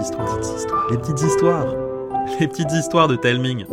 les 0.00 0.96
petites 0.96 1.20
histoires, 1.20 1.66
les 2.40 2.48
petites 2.48 2.72
histoires 2.72 3.06
de 3.06 3.16
Telming. 3.16 3.66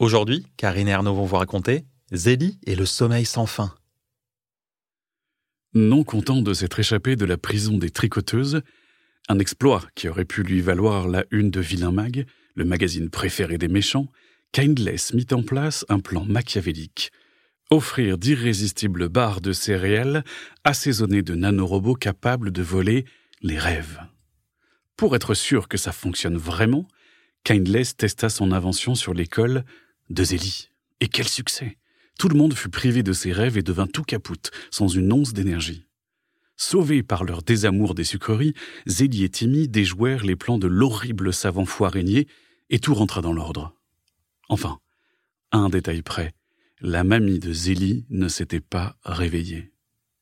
Aujourd'hui, 0.00 0.46
Karine 0.56 0.88
et 0.88 0.92
Arnaud 0.92 1.14
vont 1.14 1.26
vous 1.26 1.36
raconter 1.36 1.84
Zélie 2.10 2.58
et 2.66 2.74
le 2.74 2.84
sommeil 2.84 3.24
sans 3.24 3.46
fin. 3.46 3.72
Non 5.74 6.02
content 6.02 6.42
de 6.42 6.52
s'être 6.54 6.80
échappé 6.80 7.14
de 7.14 7.24
la 7.24 7.36
prison 7.36 7.78
des 7.78 7.90
tricoteuses, 7.90 8.62
un 9.28 9.38
exploit 9.38 9.84
qui 9.94 10.08
aurait 10.08 10.24
pu 10.24 10.42
lui 10.42 10.60
valoir 10.60 11.06
la 11.06 11.24
une 11.30 11.52
de 11.52 11.60
Vilain 11.60 11.92
Mag, 11.92 12.26
le 12.56 12.64
magazine 12.64 13.10
préféré 13.10 13.58
des 13.58 13.68
méchants, 13.68 14.08
Kindless 14.50 15.14
mit 15.14 15.26
en 15.30 15.42
place 15.42 15.84
un 15.88 16.00
plan 16.00 16.24
machiavélique. 16.24 17.12
Offrir 17.70 18.16
d'irrésistibles 18.16 19.10
barres 19.10 19.42
de 19.42 19.52
céréales 19.52 20.24
assaisonnées 20.64 21.22
de 21.22 21.34
nanorobots 21.34 21.96
capables 21.96 22.50
de 22.50 22.62
voler 22.62 23.04
les 23.42 23.58
rêves. 23.58 24.00
Pour 24.96 25.14
être 25.14 25.34
sûr 25.34 25.68
que 25.68 25.76
ça 25.76 25.92
fonctionne 25.92 26.38
vraiment, 26.38 26.88
Kindless 27.44 27.96
testa 27.96 28.30
son 28.30 28.52
invention 28.52 28.94
sur 28.94 29.12
l'école 29.12 29.64
de 30.08 30.24
Zélie. 30.24 30.70
Et 31.00 31.08
quel 31.08 31.28
succès 31.28 31.76
Tout 32.18 32.28
le 32.28 32.36
monde 32.36 32.54
fut 32.54 32.70
privé 32.70 33.02
de 33.02 33.12
ses 33.12 33.32
rêves 33.32 33.58
et 33.58 33.62
devint 33.62 33.86
tout 33.86 34.02
capoute, 34.02 34.50
sans 34.70 34.88
une 34.88 35.12
once 35.12 35.34
d'énergie. 35.34 35.86
Sauvés 36.56 37.02
par 37.02 37.22
leur 37.24 37.42
désamour 37.42 37.94
des 37.94 38.04
sucreries, 38.04 38.54
Zélie 38.86 39.24
et 39.24 39.28
Timmy 39.28 39.68
déjouèrent 39.68 40.24
les 40.24 40.36
plans 40.36 40.58
de 40.58 40.66
l'horrible 40.66 41.34
savant 41.34 41.66
araignée 41.80 42.28
et 42.70 42.78
tout 42.78 42.94
rentra 42.94 43.20
dans 43.20 43.32
l'ordre. 43.34 43.74
Enfin, 44.48 44.78
un 45.52 45.68
détail 45.68 46.02
près, 46.02 46.32
la 46.80 47.04
mamie 47.04 47.38
de 47.38 47.52
Zélie 47.52 48.06
ne 48.10 48.28
s'était 48.28 48.60
pas 48.60 48.96
réveillée. 49.04 49.72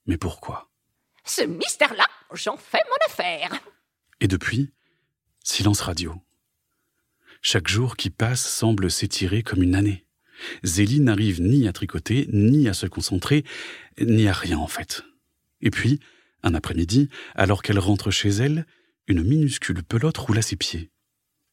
Mais 0.07 0.17
pourquoi? 0.17 0.71
Ce 1.25 1.43
mystère-là, 1.43 2.07
j'en 2.33 2.57
fais 2.57 2.81
mon 2.89 3.07
affaire. 3.07 3.61
Et 4.21 4.29
depuis, 4.29 4.73
silence 5.43 5.81
radio. 5.81 6.15
Chaque 7.43 7.69
jour 7.69 7.97
qui 7.97 8.11
passe 8.11 8.47
semble 8.47 8.91
s'étirer 8.91 9.43
comme 9.43 9.63
une 9.63 9.75
année. 9.75 10.07
Zélie 10.65 11.01
n'arrive 11.01 11.43
ni 11.43 11.69
à 11.69 11.73
tricoter, 11.73 12.29
ni 12.33 12.69
à 12.69 12.75
se 12.75 12.87
concentrer, 12.87 13.45
ni 14.01 14.29
à 14.29 14.33
rien 14.33 14.59
en 14.59 14.67
fait. 14.67 15.03
Et 15.61 15.71
puis, 15.71 16.01
un 16.43 16.55
après-midi, 16.55 17.09
alors 17.35 17.63
qu'elle 17.63 17.79
rentre 17.79 18.11
chez 18.11 18.29
elle, 18.29 18.67
une 19.07 19.23
minuscule 19.23 19.83
pelote 19.83 20.17
roule 20.17 20.39
à 20.39 20.43
ses 20.43 20.57
pieds. 20.57 20.91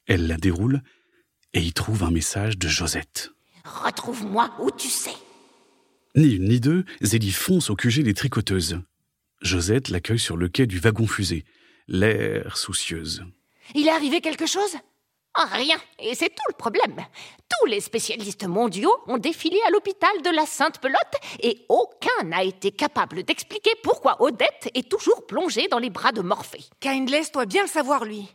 Elle 0.05 0.27
la 0.27 0.37
déroule 0.37 0.81
et 1.53 1.61
y 1.61 1.73
trouve 1.73 2.03
un 2.03 2.11
message 2.11 2.57
de 2.57 2.67
Josette. 2.67 3.32
Retrouve-moi 3.65 4.49
où 4.59 4.71
tu 4.71 4.89
sais. 4.89 5.15
Ni 6.15 6.33
une 6.35 6.49
ni 6.49 6.59
deux, 6.59 6.83
Zélie 7.01 7.31
fonce 7.31 7.69
au 7.69 7.75
QG 7.75 8.03
des 8.03 8.13
tricoteuses. 8.13 8.79
Josette 9.41 9.89
l'accueille 9.89 10.19
sur 10.19 10.37
le 10.37 10.47
quai 10.49 10.67
du 10.67 10.79
wagon 10.79 11.07
fusée, 11.07 11.45
l'air 11.87 12.57
soucieuse. 12.57 13.23
Il 13.73 13.87
est 13.87 13.91
arrivé 13.91 14.21
quelque 14.21 14.45
chose? 14.45 14.75
Ah, 15.35 15.45
Rien, 15.51 15.77
et 15.97 16.13
c'est 16.13 16.29
tout 16.29 16.43
le 16.49 16.55
problème. 16.55 16.95
Tous 17.59 17.65
les 17.65 17.79
spécialistes 17.79 18.45
mondiaux 18.45 18.95
ont 19.07 19.17
défilé 19.17 19.57
à 19.65 19.71
l'hôpital 19.71 20.11
de 20.23 20.29
la 20.29 20.45
Sainte 20.45 20.79
Pelote 20.79 20.97
et 21.41 21.65
aucun 21.69 22.23
n'a 22.25 22.43
été 22.43 22.71
capable 22.71 23.23
d'expliquer 23.23 23.71
pourquoi 23.81 24.21
Odette 24.21 24.69
est 24.75 24.87
toujours 24.89 25.25
plongée 25.25 25.67
dans 25.69 25.79
les 25.79 25.89
bras 25.89 26.11
de 26.11 26.21
Morphée. 26.21 26.65
Kindless 26.81 27.31
doit 27.31 27.47
bien 27.47 27.63
le 27.63 27.69
savoir, 27.69 28.05
lui. 28.05 28.27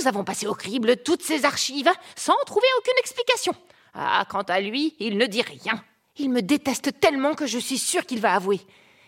Nous 0.00 0.08
avons 0.08 0.24
passé 0.24 0.46
au 0.46 0.54
crible 0.54 0.96
toutes 1.02 1.22
ces 1.22 1.44
archives 1.44 1.90
sans 2.16 2.36
trouver 2.46 2.66
aucune 2.78 2.98
explication. 2.98 3.54
Ah, 3.94 4.26
quant 4.28 4.42
à 4.42 4.60
lui, 4.60 4.94
il 5.00 5.18
ne 5.18 5.26
dit 5.26 5.42
rien. 5.42 5.82
Il 6.16 6.30
me 6.30 6.42
déteste 6.42 7.00
tellement 7.00 7.34
que 7.34 7.46
je 7.46 7.58
suis 7.58 7.78
sûre 7.78 8.04
qu'il 8.04 8.20
va 8.20 8.34
avouer. 8.34 8.60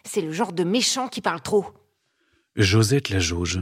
C'est 0.04 0.20
le 0.20 0.32
genre 0.32 0.52
de 0.52 0.64
méchant 0.64 1.08
qui 1.08 1.20
parle 1.20 1.42
trop. 1.42 1.66
Josette 2.56 3.10
la 3.10 3.18
jauge. 3.18 3.60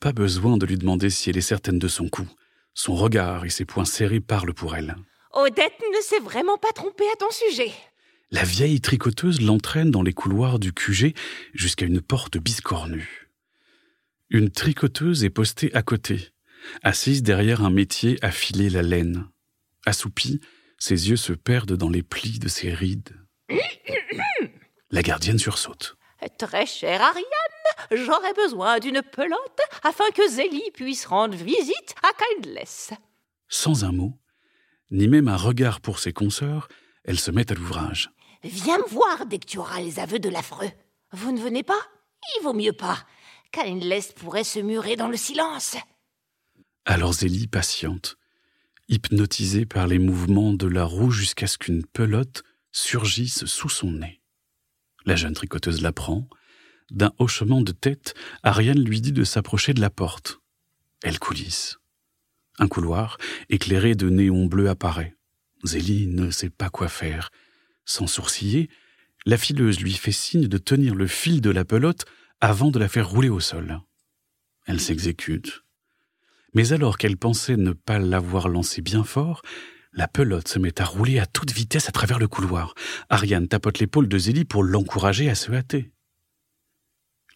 Pas 0.00 0.12
besoin 0.12 0.56
de 0.56 0.66
lui 0.66 0.78
demander 0.78 1.10
si 1.10 1.30
elle 1.30 1.36
est 1.36 1.40
certaine 1.40 1.78
de 1.78 1.88
son 1.88 2.08
coup. 2.08 2.28
Son 2.74 2.94
regard 2.94 3.44
et 3.44 3.50
ses 3.50 3.64
poings 3.64 3.84
serrés 3.84 4.20
parlent 4.20 4.54
pour 4.54 4.74
elle. 4.74 4.96
Odette 5.32 5.80
ne 5.96 6.02
s'est 6.02 6.20
vraiment 6.20 6.58
pas 6.58 6.72
trompée 6.74 7.08
à 7.12 7.16
ton 7.16 7.30
sujet. 7.30 7.72
La 8.30 8.44
vieille 8.44 8.80
tricoteuse 8.80 9.40
l'entraîne 9.42 9.90
dans 9.90 10.02
les 10.02 10.14
couloirs 10.14 10.58
du 10.58 10.72
QG 10.72 11.14
jusqu'à 11.52 11.86
une 11.86 12.00
porte 12.00 12.38
biscornue. 12.38 13.28
Une 14.30 14.50
tricoteuse 14.50 15.24
est 15.24 15.30
postée 15.30 15.72
à 15.74 15.82
côté, 15.82 16.30
assise 16.82 17.22
derrière 17.22 17.62
un 17.62 17.70
métier 17.70 18.18
à 18.22 18.30
filer 18.30 18.70
la 18.70 18.80
laine. 18.80 19.26
Assoupie, 19.86 20.40
ses 20.78 21.10
yeux 21.10 21.16
se 21.16 21.32
perdent 21.32 21.76
dans 21.76 21.88
les 21.88 22.02
plis 22.02 22.38
de 22.38 22.48
ses 22.48 22.72
rides. 22.72 23.16
La 24.90 25.02
gardienne 25.02 25.38
sursaute. 25.38 25.96
Très 26.38 26.66
chère 26.66 27.02
Ariane, 27.02 27.24
j'aurais 27.90 28.34
besoin 28.34 28.78
d'une 28.78 29.02
pelote 29.02 29.60
afin 29.82 30.08
que 30.14 30.28
Zélie 30.28 30.70
puisse 30.72 31.06
rendre 31.06 31.36
visite 31.36 31.94
à 32.02 32.10
Kindless. 32.12 32.92
Sans 33.48 33.84
un 33.84 33.92
mot, 33.92 34.18
ni 34.90 35.08
même 35.08 35.28
un 35.28 35.36
regard 35.36 35.80
pour 35.80 35.98
ses 35.98 36.12
consoeurs, 36.12 36.68
elle 37.04 37.18
se 37.18 37.30
met 37.30 37.50
à 37.50 37.54
l'ouvrage. 37.54 38.10
Viens 38.44 38.78
me 38.78 38.88
voir 38.88 39.26
dès 39.26 39.38
que 39.38 39.46
tu 39.46 39.58
auras 39.58 39.80
les 39.80 39.98
aveux 39.98 40.18
de 40.18 40.28
l'affreux. 40.28 40.70
Vous 41.12 41.32
ne 41.32 41.40
venez 41.40 41.62
pas? 41.62 41.80
Il 42.38 42.44
vaut 42.44 42.52
mieux 42.52 42.72
pas. 42.72 42.98
Kindless 43.50 44.12
pourrait 44.12 44.44
se 44.44 44.60
murer 44.60 44.96
dans 44.96 45.08
le 45.08 45.16
silence. 45.16 45.76
Alors 46.84 47.12
Zélie 47.12 47.46
patiente, 47.46 48.16
hypnotisée 48.92 49.64
par 49.64 49.86
les 49.86 49.98
mouvements 49.98 50.52
de 50.52 50.66
la 50.66 50.84
roue 50.84 51.10
jusqu'à 51.10 51.46
ce 51.46 51.56
qu'une 51.56 51.84
pelote 51.84 52.44
surgisse 52.72 53.46
sous 53.46 53.70
son 53.70 53.90
nez. 53.90 54.20
La 55.06 55.16
jeune 55.16 55.32
tricoteuse 55.32 55.80
la 55.80 55.92
prend. 55.92 56.28
D'un 56.90 57.12
hochement 57.18 57.62
de 57.62 57.72
tête, 57.72 58.14
Ariane 58.42 58.84
lui 58.84 59.00
dit 59.00 59.12
de 59.12 59.24
s'approcher 59.24 59.72
de 59.72 59.80
la 59.80 59.88
porte. 59.88 60.40
Elle 61.02 61.18
coulisse. 61.18 61.78
Un 62.58 62.68
couloir, 62.68 63.16
éclairé 63.48 63.94
de 63.94 64.10
néons 64.10 64.44
bleus, 64.44 64.68
apparaît. 64.68 65.16
Zélie 65.64 66.06
ne 66.06 66.30
sait 66.30 66.50
pas 66.50 66.68
quoi 66.68 66.88
faire. 66.88 67.30
Sans 67.86 68.06
sourciller, 68.06 68.68
la 69.24 69.38
fileuse 69.38 69.80
lui 69.80 69.94
fait 69.94 70.12
signe 70.12 70.48
de 70.48 70.58
tenir 70.58 70.94
le 70.94 71.06
fil 71.06 71.40
de 71.40 71.50
la 71.50 71.64
pelote 71.64 72.04
avant 72.40 72.70
de 72.70 72.78
la 72.78 72.88
faire 72.88 73.08
rouler 73.08 73.30
au 73.30 73.40
sol. 73.40 73.80
Elle 74.66 74.80
s'exécute. 74.80 75.64
Mais 76.54 76.72
alors 76.72 76.98
qu'elle 76.98 77.16
pensait 77.16 77.56
ne 77.56 77.72
pas 77.72 77.98
l'avoir 77.98 78.48
lancée 78.48 78.82
bien 78.82 79.04
fort, 79.04 79.42
la 79.94 80.08
pelote 80.08 80.48
se 80.48 80.58
met 80.58 80.80
à 80.80 80.84
rouler 80.84 81.18
à 81.18 81.26
toute 81.26 81.52
vitesse 81.52 81.88
à 81.88 81.92
travers 81.92 82.18
le 82.18 82.28
couloir. 82.28 82.74
Ariane 83.10 83.48
tapote 83.48 83.78
l'épaule 83.78 84.08
de 84.08 84.18
Zélie 84.18 84.44
pour 84.44 84.62
l'encourager 84.62 85.28
à 85.28 85.34
se 85.34 85.52
hâter. 85.52 85.92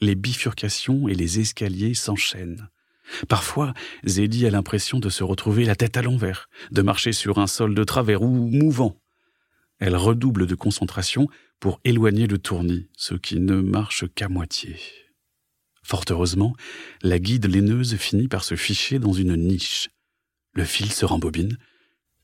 Les 0.00 0.15
bifurcations 0.15 1.09
et 1.09 1.15
les 1.15 1.41
escaliers 1.41 1.94
s'enchaînent. 1.94 2.69
Parfois, 3.28 3.72
Zélie 4.04 4.47
a 4.47 4.50
l'impression 4.50 4.99
de 4.99 5.09
se 5.09 5.22
retrouver 5.22 5.65
la 5.65 5.77
tête 5.77 5.97
à 5.97 6.03
l'envers, 6.03 6.48
de 6.71 6.83
marcher 6.83 7.12
sur 7.12 7.38
un 7.38 7.47
sol 7.47 7.75
de 7.75 7.84
travers 7.84 8.22
ou 8.22 8.48
mouvant. 8.50 9.00
Elle 9.78 9.97
redouble 9.97 10.47
de 10.47 10.54
concentration 10.54 11.28
pour 11.60 11.81
éloigner 11.84 12.27
le 12.27 12.38
tournis, 12.38 12.88
ce 12.97 13.15
qui 13.15 13.38
ne 13.38 13.60
marche 13.60 14.04
qu'à 14.15 14.28
moitié. 14.28 14.77
Fort 15.86 16.04
heureusement, 16.10 16.52
la 17.02 17.20
guide 17.20 17.47
laineuse 17.47 17.94
finit 17.94 18.26
par 18.26 18.42
se 18.42 18.56
ficher 18.56 18.98
dans 18.98 19.12
une 19.12 19.36
niche. 19.36 19.88
Le 20.52 20.64
fil 20.64 20.91
se 20.91 21.04
rembobine, 21.04 21.58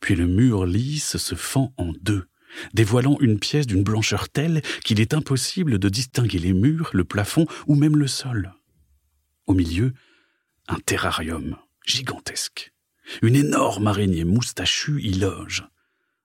puis 0.00 0.17
le 0.17 0.27
mur 0.27 0.67
lisse 0.67 1.17
se 1.17 1.37
fend 1.37 1.73
en 1.77 1.93
deux, 2.00 2.27
dévoilant 2.75 3.17
une 3.21 3.39
pièce 3.39 3.69
d'une 3.69 3.84
blancheur 3.84 4.28
telle 4.28 4.62
qu'il 4.83 4.99
est 4.99 5.15
impossible 5.15 5.78
de 5.78 5.89
distinguer 5.89 6.41
les 6.41 6.55
murs, 6.55 6.91
le 6.93 7.05
plafond 7.05 7.47
ou 7.69 7.77
même 7.77 7.97
le 7.97 8.09
sol. 8.09 8.53
Au 9.47 9.55
milieu, 9.55 9.93
un 10.67 10.81
terrarium 10.81 11.56
gigantesque. 11.87 12.73
Une 13.23 13.37
énorme 13.37 13.87
araignée 13.87 14.25
moustachue 14.25 15.00
y 15.00 15.12
loge. 15.12 15.69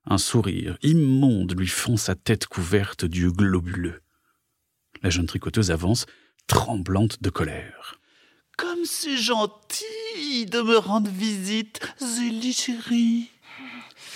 Un 0.05 0.17
sourire 0.17 0.79
immonde 0.81 1.55
lui 1.55 1.67
fend 1.67 1.97
sa 1.97 2.15
tête 2.15 2.47
couverte 2.47 3.05
d'yeux 3.05 3.31
globuleux. 3.31 4.01
La 5.03 5.11
jeune 5.11 5.27
tricoteuse 5.27 5.69
avance, 5.69 6.07
tremblante 6.47 7.21
de 7.21 7.29
colère. 7.29 7.99
Comme 8.57 8.85
c'est 8.85 9.17
gentil 9.17 10.45
de 10.47 10.61
me 10.61 10.77
rendre 10.77 11.11
visite, 11.11 11.79
Zélie 11.99 12.53
chérie. 12.53 13.29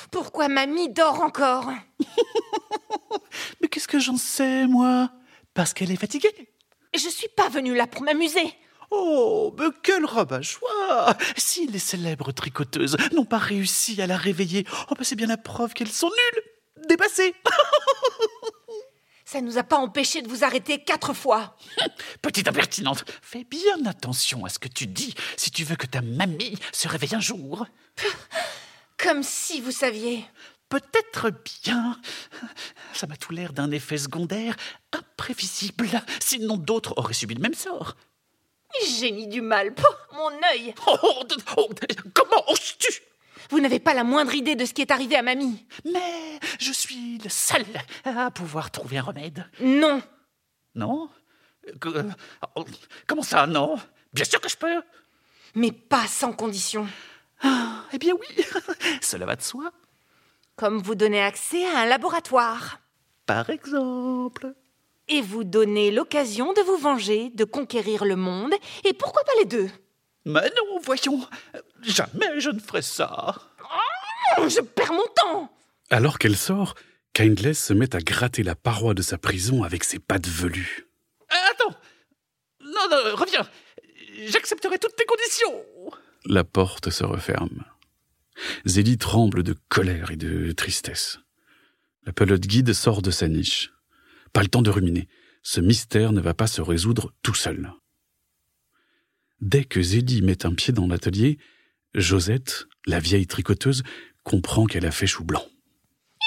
Pourquoi 0.09 0.47
mamie 0.47 0.89
dort 0.89 1.21
encore 1.21 1.71
Mais 3.61 3.67
qu'est-ce 3.67 3.87
que 3.87 3.99
j'en 3.99 4.17
sais, 4.17 4.65
moi? 4.65 5.11
Parce 5.53 5.73
qu'elle 5.73 5.91
est 5.91 5.95
fatiguée. 5.97 6.49
Je 6.95 7.07
suis 7.07 7.29
pas 7.29 7.49
venue 7.49 7.75
là 7.75 7.87
pour 7.87 8.01
m'amuser. 8.01 8.53
Oh, 8.89 9.55
mais 9.57 9.67
quel 9.83 10.05
rabat-joie 10.05 11.15
Si 11.37 11.67
les 11.67 11.79
célèbres 11.79 12.33
tricoteuses 12.33 12.97
n'ont 13.13 13.25
pas 13.25 13.37
réussi 13.37 14.01
à 14.01 14.07
la 14.07 14.17
réveiller, 14.17 14.65
oh, 14.89 14.95
bah 14.97 15.03
c'est 15.03 15.15
bien 15.15 15.27
la 15.27 15.37
preuve 15.37 15.73
qu'elles 15.73 15.87
sont 15.87 16.09
nulles, 16.09 16.43
dépassées. 16.89 17.33
Ça 19.31 19.39
nous 19.39 19.57
a 19.57 19.63
pas 19.63 19.77
empêché 19.77 20.21
de 20.21 20.27
vous 20.27 20.43
arrêter 20.43 20.83
quatre 20.83 21.13
fois. 21.13 21.55
Petite 22.21 22.49
impertinente, 22.49 23.05
fais 23.21 23.45
bien 23.45 23.85
attention 23.85 24.43
à 24.43 24.49
ce 24.49 24.59
que 24.59 24.67
tu 24.67 24.87
dis 24.87 25.15
si 25.37 25.51
tu 25.51 25.63
veux 25.63 25.77
que 25.77 25.85
ta 25.85 26.01
mamie 26.01 26.57
se 26.73 26.89
réveille 26.89 27.15
un 27.15 27.21
jour. 27.21 27.65
Comme 28.97 29.23
si 29.23 29.61
vous 29.61 29.71
saviez. 29.71 30.25
peut-être 30.67 31.31
bien. 31.63 31.97
Ça 32.93 33.07
m'a 33.07 33.15
tout 33.15 33.31
l'air 33.31 33.53
d'un 33.53 33.71
effet 33.71 33.97
secondaire 33.97 34.57
imprévisible, 34.91 35.87
sinon 36.19 36.57
d'autres 36.57 36.93
auraient 36.97 37.13
subi 37.13 37.35
le 37.35 37.41
même 37.41 37.53
sort. 37.53 37.95
J'ai 38.99 39.13
mis 39.13 39.27
du 39.27 39.39
mal. 39.39 39.73
Pouh, 39.73 39.85
mon 40.11 40.31
œil 40.51 40.75
Oh, 40.87 40.97
oh, 41.03 41.23
oh, 41.55 41.69
comment 42.13 42.43
oses-tu 42.49 43.01
Vous 43.51 43.59
n'avez 43.59 43.79
pas 43.79 43.93
la 43.93 44.03
moindre 44.03 44.33
idée 44.33 44.55
de 44.55 44.65
ce 44.65 44.73
qui 44.73 44.81
est 44.81 44.91
arrivé 44.91 45.15
à 45.17 45.21
mamie. 45.21 45.65
Mais 45.85 46.39
je 46.59 46.71
suis 46.71 47.17
le 47.19 47.29
seul 47.29 47.65
à 48.05 48.31
pouvoir 48.31 48.71
trouver 48.71 48.97
un 48.97 49.03
remède. 49.03 49.45
Non. 49.59 50.01
Non? 50.73 51.09
Que- 51.79 52.05
oh, 52.55 52.65
Comment 53.07 53.21
ça, 53.23 53.45
non? 53.45 53.77
Bien 54.13 54.25
sûr 54.25 54.39
que 54.41 54.49
je 54.49 54.57
peux. 54.57 54.81
Mais 55.55 55.71
pas 55.71 56.07
sans 56.07 56.31
condition. 56.33 56.87
Ah, 57.43 57.83
eh 57.91 57.97
bien 57.97 58.13
oui, 58.13 58.45
cela 59.01 59.25
va 59.25 59.35
de 59.35 59.41
soi. 59.41 59.71
Comme 60.55 60.77
vous 60.81 60.95
donnez 60.95 61.21
accès 61.21 61.65
à 61.67 61.79
un 61.81 61.85
laboratoire. 61.85 62.79
Par 63.25 63.49
exemple. 63.49 64.53
Et 65.07 65.21
vous 65.21 65.43
donnez 65.43 65.91
l'occasion 65.91 66.53
de 66.53 66.61
vous 66.61 66.77
venger, 66.77 67.31
de 67.33 67.43
conquérir 67.43 68.05
le 68.05 68.15
monde, 68.15 68.53
et 68.85 68.93
pourquoi 68.93 69.23
pas 69.23 69.33
les 69.39 69.45
deux? 69.45 69.69
Mais 70.23 70.49
non, 70.55 70.79
voyons. 70.83 71.19
Jamais 71.83 72.39
je 72.39 72.49
ne 72.49 72.59
ferai 72.59 72.81
ça. 72.81 73.35
Oh, 74.37 74.47
Je 74.47 74.61
perds 74.61 74.93
mon 74.93 75.07
temps 75.15 75.53
Alors 75.89 76.19
qu'elle 76.19 76.37
sort, 76.37 76.75
Kindless 77.13 77.63
se 77.63 77.73
met 77.73 77.95
à 77.95 77.99
gratter 77.99 78.43
la 78.43 78.55
paroi 78.55 78.93
de 78.93 79.01
sa 79.01 79.17
prison 79.17 79.63
avec 79.63 79.83
ses 79.83 79.99
pattes 79.99 80.27
velues. 80.27 80.87
Euh, 81.31 81.35
Attends. 81.51 81.77
Non, 82.61 82.87
non, 82.89 83.15
reviens. 83.15 83.47
J'accepterai 84.27 84.77
toutes 84.77 84.95
tes 84.95 85.05
conditions. 85.05 85.65
La 86.25 86.43
porte 86.43 86.89
se 86.89 87.03
referme. 87.03 87.63
Zélie 88.65 88.97
tremble 88.97 89.43
de 89.43 89.55
colère 89.69 90.11
et 90.11 90.15
de 90.15 90.51
tristesse. 90.51 91.19
La 92.05 92.13
pelote 92.13 92.41
guide 92.41 92.73
sort 92.73 93.01
de 93.01 93.11
sa 93.11 93.27
niche. 93.27 93.71
Pas 94.33 94.41
le 94.41 94.47
temps 94.47 94.61
de 94.61 94.69
ruminer. 94.69 95.07
Ce 95.43 95.59
mystère 95.59 96.11
ne 96.11 96.21
va 96.21 96.33
pas 96.33 96.47
se 96.47 96.61
résoudre 96.61 97.13
tout 97.23 97.33
seul. 97.33 97.73
Dès 99.41 99.65
que 99.65 99.81
Zélie 99.81 100.21
met 100.21 100.45
un 100.45 100.53
pied 100.53 100.71
dans 100.71 100.87
l'atelier, 100.87 101.39
Josette, 101.93 102.67
la 102.85 102.99
vieille 102.99 103.27
tricoteuse, 103.27 103.83
comprend 104.23 104.65
qu'elle 104.65 104.85
a 104.85 104.91
fait 104.91 105.07
chou 105.07 105.23
blanc. 105.23 105.45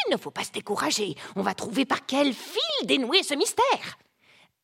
Il 0.06 0.12
ne 0.12 0.18
faut 0.18 0.30
pas 0.30 0.44
se 0.44 0.52
décourager. 0.52 1.14
On 1.36 1.42
va 1.42 1.54
trouver 1.54 1.86
par 1.86 2.04
quel 2.04 2.32
fil 2.34 2.86
dénouer 2.86 3.22
ce 3.22 3.34
mystère. 3.34 3.98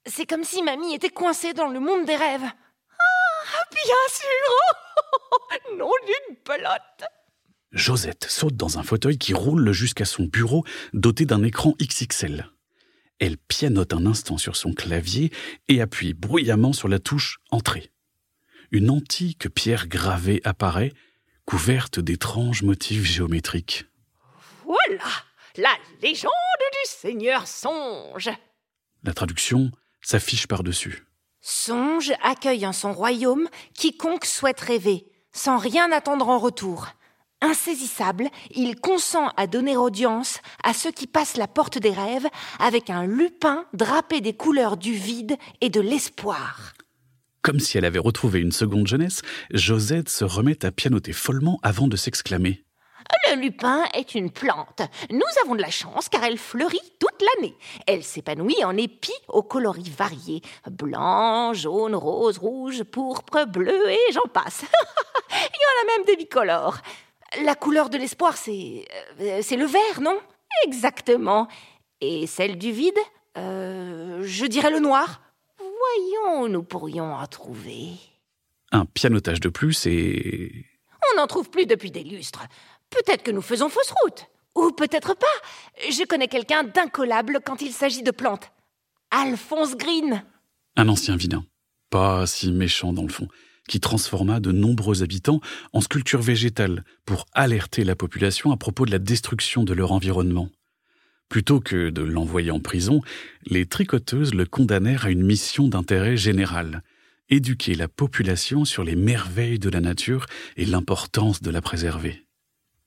C'est 0.06 0.26
comme 0.26 0.44
si 0.44 0.62
mamie 0.62 0.94
était 0.94 1.10
coincée 1.10 1.54
dans 1.54 1.68
le 1.68 1.80
monde 1.80 2.04
des 2.04 2.16
rêves. 2.16 2.44
Ah, 2.44 3.62
bien 3.70 3.94
sûr 4.10 5.76
Non 5.78 5.90
d'une 6.06 6.36
pelote 6.36 7.08
Josette 7.72 8.26
saute 8.28 8.56
dans 8.56 8.78
un 8.78 8.82
fauteuil 8.82 9.16
qui 9.16 9.32
roule 9.32 9.72
jusqu'à 9.72 10.04
son 10.04 10.24
bureau 10.24 10.64
doté 10.92 11.24
d'un 11.24 11.42
écran 11.42 11.74
XXL. 11.80 12.50
Elle 13.20 13.38
pianote 13.38 13.92
un 13.92 14.06
instant 14.06 14.38
sur 14.38 14.56
son 14.56 14.72
clavier 14.72 15.30
et 15.68 15.80
appuie 15.80 16.14
bruyamment 16.14 16.72
sur 16.72 16.88
la 16.88 16.98
touche 16.98 17.38
Entrée. 17.50 17.90
Une 18.72 18.90
antique 18.90 19.52
pierre 19.52 19.88
gravée 19.88 20.40
apparaît, 20.44 20.92
couverte 21.44 21.98
d'étranges 21.98 22.62
motifs 22.62 23.04
géométriques. 23.04 23.86
Voilà 24.64 25.10
La 25.56 25.74
légende 26.00 26.30
du 26.72 26.88
Seigneur 26.88 27.48
Songe 27.48 28.30
La 29.02 29.12
traduction 29.12 29.72
s'affiche 30.00 30.46
par-dessus. 30.46 31.04
Songe 31.40 32.12
accueille 32.22 32.64
en 32.64 32.72
son 32.72 32.92
royaume 32.92 33.48
quiconque 33.74 34.24
souhaite 34.24 34.60
rêver, 34.60 35.04
sans 35.32 35.58
rien 35.58 35.90
attendre 35.90 36.28
en 36.28 36.38
retour. 36.38 36.86
Insaisissable, 37.40 38.28
il 38.52 38.76
consent 38.76 39.32
à 39.36 39.48
donner 39.48 39.76
audience 39.76 40.38
à 40.62 40.74
ceux 40.74 40.92
qui 40.92 41.08
passent 41.08 41.36
la 41.36 41.48
porte 41.48 41.78
des 41.78 41.90
rêves 41.90 42.28
avec 42.60 42.88
un 42.88 43.04
lupin 43.04 43.64
drapé 43.72 44.20
des 44.20 44.34
couleurs 44.34 44.76
du 44.76 44.92
vide 44.92 45.36
et 45.60 45.70
de 45.70 45.80
l'espoir. 45.80 46.74
Comme 47.42 47.58
si 47.60 47.78
elle 47.78 47.84
avait 47.86 47.98
retrouvé 47.98 48.40
une 48.40 48.52
seconde 48.52 48.86
jeunesse, 48.86 49.22
Josette 49.52 50.08
se 50.08 50.24
remet 50.24 50.64
à 50.64 50.70
pianoter 50.70 51.12
follement 51.12 51.58
avant 51.62 51.88
de 51.88 51.96
s'exclamer. 51.96 52.64
Le 53.30 53.40
lupin 53.40 53.84
est 53.94 54.14
une 54.14 54.30
plante. 54.30 54.82
Nous 55.10 55.20
avons 55.42 55.54
de 55.54 55.62
la 55.62 55.70
chance 55.70 56.08
car 56.08 56.22
elle 56.22 56.38
fleurit 56.38 56.80
toute 56.98 57.22
l'année. 57.36 57.56
Elle 57.86 58.04
s'épanouit 58.04 58.62
en 58.64 58.76
épis 58.76 59.12
aux 59.28 59.42
coloris 59.42 59.90
variés. 59.96 60.42
Blanc, 60.70 61.54
jaune, 61.54 61.94
rose, 61.94 62.38
rouge, 62.38 62.84
pourpre, 62.84 63.46
bleu 63.46 63.90
et 63.90 64.12
j'en 64.12 64.28
passe. 64.32 64.62
Il 65.30 65.34
y 65.34 65.36
en 65.36 65.82
a 65.82 65.96
même 65.96 66.06
des 66.06 66.16
bicolores. 66.16 66.78
La 67.44 67.54
couleur 67.54 67.88
de 67.90 67.96
l'espoir, 67.98 68.36
c'est... 68.36 68.84
euh, 69.20 69.40
c'est 69.42 69.56
le 69.56 69.64
vert, 69.66 70.00
non? 70.00 70.18
Exactement. 70.66 71.48
Et 72.00 72.26
celle 72.26 72.58
du 72.58 72.70
vide? 72.72 72.98
Euh, 73.38 74.22
Je 74.24 74.46
dirais 74.46 74.70
le 74.70 74.80
noir. 74.80 75.20
Voyons 75.96 76.42
où 76.42 76.48
nous 76.48 76.62
pourrions 76.62 77.14
en 77.14 77.26
trouver. 77.26 77.92
Un 78.72 78.84
pianotage 78.84 79.40
de 79.40 79.48
plus 79.48 79.86
et... 79.86 80.66
On 81.12 81.20
n'en 81.20 81.26
trouve 81.26 81.50
plus 81.50 81.66
depuis 81.66 81.90
des 81.90 82.04
lustres. 82.04 82.46
Peut-être 82.90 83.22
que 83.22 83.30
nous 83.30 83.42
faisons 83.42 83.68
fausse 83.68 83.92
route. 84.02 84.26
Ou 84.56 84.72
peut-être 84.72 85.14
pas. 85.14 85.26
Je 85.90 86.04
connais 86.04 86.28
quelqu'un 86.28 86.64
d'incollable 86.64 87.40
quand 87.44 87.62
il 87.62 87.72
s'agit 87.72 88.02
de 88.02 88.10
plantes. 88.10 88.52
Alphonse 89.10 89.76
Green. 89.76 90.22
Un 90.76 90.88
ancien 90.88 91.16
vilain, 91.16 91.44
pas 91.88 92.26
si 92.26 92.52
méchant 92.52 92.92
dans 92.92 93.02
le 93.02 93.08
fond, 93.08 93.28
qui 93.68 93.80
transforma 93.80 94.38
de 94.40 94.52
nombreux 94.52 95.02
habitants 95.02 95.40
en 95.72 95.80
sculptures 95.80 96.22
végétales 96.22 96.84
pour 97.04 97.26
alerter 97.32 97.84
la 97.84 97.96
population 97.96 98.52
à 98.52 98.56
propos 98.56 98.86
de 98.86 98.90
la 98.90 98.98
destruction 98.98 99.64
de 99.64 99.72
leur 99.72 99.92
environnement. 99.92 100.50
Plutôt 101.30 101.60
que 101.60 101.90
de 101.90 102.02
l'envoyer 102.02 102.50
en 102.50 102.58
prison, 102.58 103.02
les 103.46 103.64
tricoteuses 103.64 104.34
le 104.34 104.46
condamnèrent 104.46 105.04
à 105.04 105.10
une 105.10 105.24
mission 105.24 105.68
d'intérêt 105.68 106.16
général, 106.16 106.82
éduquer 107.28 107.76
la 107.76 107.86
population 107.86 108.64
sur 108.64 108.82
les 108.82 108.96
merveilles 108.96 109.60
de 109.60 109.70
la 109.70 109.80
nature 109.80 110.26
et 110.56 110.66
l'importance 110.66 111.40
de 111.40 111.52
la 111.52 111.62
préserver. 111.62 112.26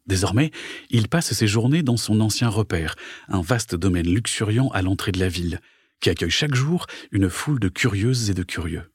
Désormais, 0.07 0.51
il 0.90 1.07
passe 1.07 1.31
ses 1.31 1.48
journées 1.48 1.84
dans 1.84 1.95
son 1.95 2.19
ancien 2.19 2.50
repère, 2.50 2.95
un 3.30 3.42
vaste 3.42 3.75
domaine 3.75 4.13
luxuriant 4.13 4.68
à 4.72 4.81
l'entrée 4.81 5.13
de 5.13 5.19
la 5.19 5.30
ville, 5.30 5.62
qui 6.01 6.10
accueille 6.10 6.30
chaque 6.30 6.54
jour 6.54 6.86
une 7.13 7.30
foule 7.30 7.62
de 7.62 7.69
curieuses 7.69 8.30
et 8.30 8.34
de 8.34 8.44
curieux. 8.44 8.92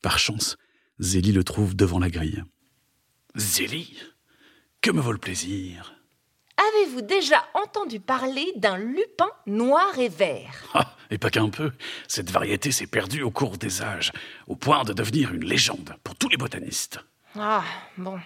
Par 0.00 0.18
chance, 0.18 0.56
Zélie 1.00 1.32
le 1.32 1.44
trouve 1.44 1.76
devant 1.76 1.98
la 1.98 2.08
grille. 2.08 2.42
Zélie, 3.36 3.98
que 4.80 4.90
me 4.90 5.02
vaut 5.02 5.12
le 5.12 5.18
plaisir? 5.18 5.93
Avez-vous 6.68 7.02
déjà 7.02 7.44
entendu 7.54 8.00
parler 8.00 8.52
d'un 8.56 8.78
lupin 8.78 9.28
noir 9.46 9.98
et 9.98 10.08
vert? 10.08 10.64
Ah, 10.74 10.96
et 11.10 11.18
pas 11.18 11.30
qu'un 11.30 11.50
peu. 11.50 11.72
Cette 12.08 12.30
variété 12.30 12.72
s'est 12.72 12.86
perdue 12.86 13.22
au 13.22 13.30
cours 13.30 13.58
des 13.58 13.82
âges, 13.82 14.12
au 14.46 14.56
point 14.56 14.84
de 14.84 14.92
devenir 14.92 15.34
une 15.34 15.44
légende 15.44 15.94
pour 16.02 16.14
tous 16.14 16.28
les 16.28 16.36
botanistes. 16.36 17.00
Ah, 17.38 17.64
bon. 17.98 18.18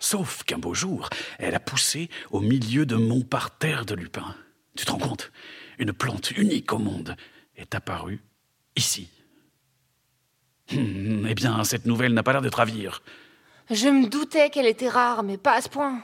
Sauf 0.00 0.42
qu'un 0.44 0.58
beau 0.58 0.74
jour, 0.74 1.08
elle 1.38 1.54
a 1.54 1.60
poussé 1.60 2.08
au 2.30 2.40
milieu 2.40 2.84
de 2.84 2.96
mon 2.96 3.22
parterre 3.22 3.84
de 3.84 3.94
lupins. 3.94 4.34
Tu 4.76 4.84
te 4.84 4.92
rends 4.92 4.98
compte? 4.98 5.32
Une 5.78 5.92
plante 5.92 6.32
unique 6.32 6.72
au 6.72 6.78
monde 6.78 7.16
est 7.56 7.74
apparue 7.74 8.20
ici. 8.76 9.08
Hmm, 10.70 11.26
eh 11.26 11.34
bien, 11.34 11.64
cette 11.64 11.86
nouvelle 11.86 12.12
n'a 12.12 12.22
pas 12.22 12.32
l'air 12.32 12.42
d'être 12.42 12.60
à 12.60 12.64
vivre. 12.64 13.00
Je 13.70 13.88
me 13.88 14.08
doutais 14.08 14.50
qu'elle 14.50 14.66
était 14.66 14.88
rare, 14.88 15.22
mais 15.22 15.38
pas 15.38 15.54
à 15.54 15.60
ce 15.62 15.68
point. 15.68 16.02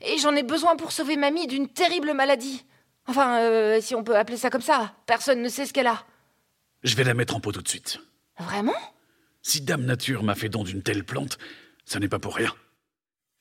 Et 0.00 0.18
j'en 0.18 0.34
ai 0.34 0.42
besoin 0.42 0.76
pour 0.76 0.92
sauver 0.92 1.16
mamie 1.16 1.46
d'une 1.46 1.68
terrible 1.68 2.12
maladie. 2.14 2.64
Enfin, 3.06 3.40
euh, 3.40 3.80
si 3.80 3.94
on 3.94 4.04
peut 4.04 4.16
appeler 4.16 4.36
ça 4.36 4.50
comme 4.50 4.62
ça. 4.62 4.94
Personne 5.06 5.42
ne 5.42 5.48
sait 5.48 5.66
ce 5.66 5.72
qu'elle 5.72 5.86
a. 5.86 6.04
Je 6.84 6.94
vais 6.94 7.04
la 7.04 7.14
mettre 7.14 7.34
en 7.34 7.40
pot 7.40 7.52
tout 7.52 7.62
de 7.62 7.68
suite. 7.68 7.98
Vraiment? 8.38 8.76
Si 9.42 9.60
Dame 9.60 9.84
Nature 9.84 10.22
m'a 10.22 10.34
fait 10.34 10.48
don 10.48 10.62
d'une 10.62 10.82
telle 10.82 11.04
plante, 11.04 11.38
ça 11.84 11.98
n'est 11.98 12.08
pas 12.08 12.18
pour 12.18 12.36
rien. 12.36 12.54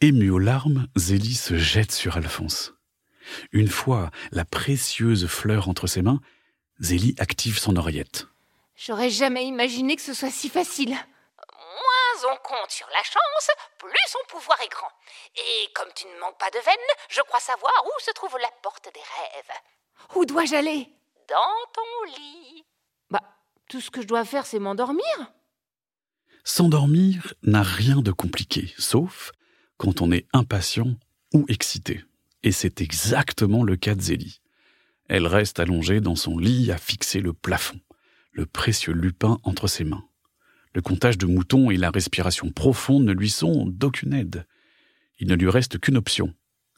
Émue 0.02 0.30
aux 0.30 0.40
larmes, 0.40 0.88
Zélie 0.96 1.36
se 1.36 1.58
jette 1.58 1.92
sur 1.92 2.18
Alphonse. 2.18 2.74
Une 3.52 3.68
fois 3.68 4.12
la 4.32 4.46
précieuse 4.46 5.28
fleur 5.28 5.70
entre 5.70 5.88
ses 5.88 6.02
mains, 6.02 6.22
Zélie 6.80 7.16
active 7.20 7.60
son 7.60 7.76
oreillette. 7.76 8.28
J'aurais 8.76 9.10
jamais 9.10 9.46
imaginé 9.46 9.96
que 9.96 10.02
ce 10.02 10.14
soit 10.14 10.30
si 10.30 10.50
facile. 10.50 10.96
Moins 11.78 12.32
on 12.32 12.38
compte 12.38 12.72
sur 12.72 12.88
la 12.88 13.04
chance, 13.04 13.50
plus 13.78 14.08
son 14.08 14.20
pouvoir 14.28 14.60
est 14.62 14.70
grand. 14.70 14.90
Et 15.36 15.72
comme 15.74 15.90
tu 15.96 16.08
ne 16.08 16.20
manques 16.20 16.40
pas 16.40 16.50
de 16.50 16.60
veine, 16.60 16.76
je 17.10 17.22
crois 17.22 17.40
savoir 17.40 17.72
où 17.86 18.02
se 18.02 18.12
trouve 18.12 18.38
la 18.40 18.52
porte 18.64 18.90
des 18.94 19.00
rêves. 19.00 19.58
Où 20.16 20.26
dois-je 20.26 20.56
aller? 20.56 20.90
Dans 21.30 21.72
ton 21.74 22.12
lit. 22.18 22.66
Bah, 23.10 23.22
tout 23.70 23.82
ce 23.82 23.92
que 23.92 24.02
je 24.02 24.08
dois 24.08 24.26
faire, 24.26 24.46
c'est 24.46 24.60
m'endormir. 24.60 25.04
S'endormir 26.44 27.34
n'a 27.44 27.62
rien 27.62 27.98
de 27.98 28.12
compliqué, 28.12 28.74
sauf 28.78 29.32
quand 29.78 30.02
on 30.02 30.12
est 30.12 30.28
impatient 30.34 30.96
ou 31.34 31.46
excité. 31.50 32.04
Et 32.44 32.52
c'est 32.52 32.82
exactement 32.82 33.64
le 33.64 33.76
cas 33.76 33.96
de 33.96 34.02
Zélie. 34.02 34.42
Elle 35.10 35.28
reste 35.28 35.60
allongée 35.60 36.02
dans 36.02 36.16
son 36.16 36.38
lit 36.38 36.72
à 36.72 36.78
fixer 36.78 37.20
le 37.20 37.34
plafond, 37.34 37.80
le 38.32 38.46
précieux 38.46 38.94
lupin 38.94 39.40
entre 39.44 39.68
ses 39.68 39.84
mains. 39.84 40.06
Le 40.78 40.84
comptage 40.84 41.18
de 41.18 41.26
moutons 41.26 41.72
et 41.72 41.76
la 41.76 41.90
respiration 41.90 42.52
profonde 42.52 43.04
ne 43.04 43.12
lui 43.12 43.32
sont 43.32 43.66
d'aucune 43.66 44.14
aide. 44.14 44.46
Il 45.18 45.28
ne 45.28 45.34
lui 45.34 45.50
reste 45.50 45.80
qu'une 45.80 45.98
option, 45.98 46.36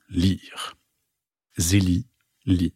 lire. 0.07 0.77
Zélie 1.57 2.07
lit. 2.45 2.73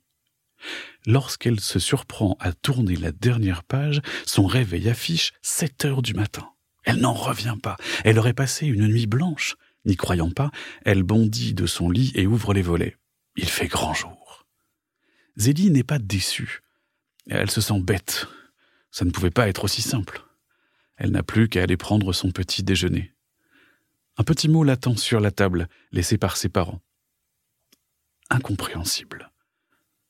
Lorsqu'elle 1.06 1.62
se 1.62 1.80
surprend 1.80 2.36
à 2.42 2.52
tourner 2.52 2.98
la 2.98 3.14
dernière 3.14 3.64
page, 3.64 4.02
son 4.26 4.46
réveil 4.46 4.90
affiche 4.90 5.32
7 5.42 5.86
heures 5.86 6.02
du 6.02 6.14
matin. 6.14 6.50
Elle 6.84 7.00
n'en 7.00 7.14
revient 7.14 7.56
pas. 7.64 7.78
Elle 8.04 8.20
aurait 8.20 8.34
passé 8.34 8.68
une 8.68 8.90
nuit 8.90 9.08
blanche. 9.08 9.56
N'y 9.86 9.96
croyant 9.96 10.30
pas, 10.30 10.52
elle 10.84 11.04
bondit 11.04 11.54
de 11.54 11.68
son 11.68 11.90
lit 11.90 12.12
et 12.16 12.28
ouvre 12.28 12.54
les 12.54 12.62
volets. 12.62 12.98
Il 13.38 13.48
fait 13.48 13.68
grand 13.68 13.94
jour. 13.94 14.46
Zélie 15.38 15.72
n'est 15.72 15.84
pas 15.84 16.00
déçue. 16.00 16.64
Elle 17.30 17.50
se 17.50 17.62
sent 17.62 17.80
bête. 17.80 18.28
Ça 18.92 19.06
ne 19.06 19.12
pouvait 19.12 19.32
pas 19.32 19.48
être 19.48 19.64
aussi 19.64 19.82
simple. 19.82 20.22
Elle 21.04 21.12
n'a 21.12 21.22
plus 21.22 21.50
qu'à 21.50 21.62
aller 21.62 21.76
prendre 21.76 22.14
son 22.14 22.32
petit 22.32 22.64
déjeuner. 22.64 23.12
Un 24.18 24.24
petit 24.24 24.48
mot 24.48 24.64
l'attend 24.64 24.96
sur 24.96 25.20
la 25.20 25.32
table, 25.32 25.68
laissé 25.92 26.18
par 26.18 26.38
ses 26.38 26.48
parents. 26.48 26.80
Incompréhensible. 28.30 29.30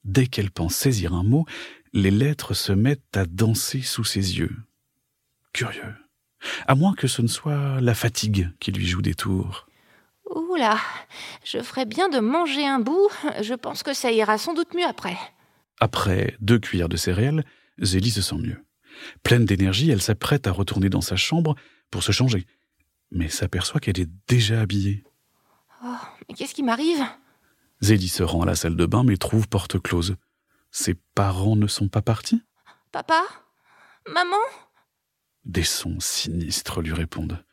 Dès 0.04 0.28
qu'elle 0.28 0.52
pense 0.52 0.76
saisir 0.76 1.16
un 1.16 1.24
mot, 1.24 1.46
les 1.94 2.12
lettres 2.12 2.54
se 2.54 2.72
mettent 2.72 3.18
à 3.18 3.26
danser 3.26 3.82
sous 3.82 4.04
ses 4.04 4.38
yeux. 4.38 4.56
Curieux. 5.52 5.96
À 6.68 6.76
moins 6.76 6.94
que 6.94 7.08
ce 7.08 7.24
ne 7.24 7.28
soit 7.28 7.82
la 7.82 7.96
fatigue 7.96 8.52
qui 8.60 8.72
lui 8.72 8.86
joue 8.86 9.02
des 9.02 9.16
tours. 9.16 9.68
Oula, 10.30 10.78
je 11.44 11.64
ferais 11.64 11.86
bien 11.86 12.08
de 12.08 12.20
manger 12.20 12.68
un 12.68 12.80
bout. 12.80 13.10
Je 13.42 13.56
pense 13.56 13.82
que 13.82 13.96
ça 13.96 14.12
ira 14.12 14.38
sans 14.38 14.54
doute 14.54 14.76
mieux 14.76 14.86
après. 14.88 15.18
Après 15.80 16.38
deux 16.40 16.60
cuillères 16.60 16.90
de 16.90 16.98
céréales, 16.98 17.44
Zélie 17.80 18.12
se 18.12 18.22
sent 18.22 18.38
mieux. 18.38 18.64
Pleine 19.24 19.46
d'énergie, 19.46 19.90
elle 19.90 20.02
s'apprête 20.02 20.48
à 20.48 20.52
retourner 20.52 20.90
dans 20.90 21.02
sa 21.02 21.16
chambre 21.16 21.56
pour 21.92 22.04
se 22.04 22.12
changer, 22.12 22.46
mais 23.12 23.30
s'aperçoit 23.30 23.80
qu'elle 23.80 24.00
est 24.00 24.10
déjà 24.28 24.62
habillée. 24.62 25.04
Oh, 25.84 25.96
mais 26.28 26.36
qu'est-ce 26.36 26.56
qui 26.56 26.64
m'arrive? 26.64 27.04
Zélie 27.82 28.08
se 28.08 28.24
rend 28.24 28.42
à 28.42 28.46
la 28.46 28.56
salle 28.56 28.78
de 28.78 28.86
bain 28.86 29.04
mais 29.04 29.18
trouve 29.18 29.48
porte 29.48 29.80
close. 29.80 30.16
Ses 30.72 30.96
parents 31.16 31.56
ne 31.56 31.68
sont 31.68 31.90
pas 31.90 32.02
partis? 32.02 32.42
Papa? 32.92 33.22
Maman? 34.08 34.38
Des 35.46 35.64
sons 35.64 36.00
sinistres 36.00 36.82
lui 36.82 36.94
répondent. 36.94 37.44